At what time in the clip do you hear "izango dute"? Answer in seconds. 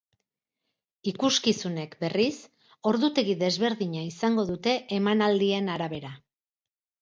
4.07-4.75